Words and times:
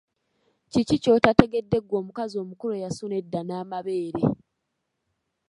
Kiki 0.71 0.95
ky'otategedde 1.03 1.77
ggwe 1.81 1.95
omukazi 2.01 2.35
omukulu 2.43 2.73
eyasuna 2.75 3.13
edda 3.21 3.41
n'amabeere? 3.43 4.23